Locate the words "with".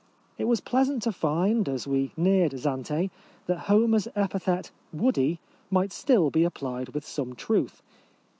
6.95-7.05